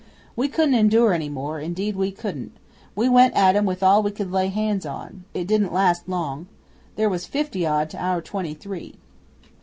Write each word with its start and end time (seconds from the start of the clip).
We 0.35 0.47
couldn't 0.47 0.73
endure 0.73 1.13
any 1.13 1.29
more 1.29 1.59
indeed 1.59 1.95
we 1.95 2.11
couldn't. 2.11 2.53
We 2.95 3.07
went 3.07 3.35
at 3.35 3.55
'em 3.55 3.65
with 3.67 3.83
all 3.83 4.01
we 4.01 4.09
could 4.09 4.31
lay 4.31 4.47
hands 4.47 4.83
on. 4.83 5.25
It 5.35 5.45
didn't 5.45 5.71
last 5.73 6.09
long. 6.09 6.47
They 6.95 7.05
was 7.05 7.27
fifty 7.27 7.67
odd 7.67 7.91
to 7.91 8.03
our 8.03 8.19
twenty 8.19 8.55
three. 8.55 8.95